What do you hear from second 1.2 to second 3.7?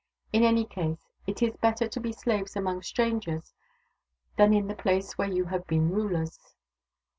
it is better to be slaves among strangers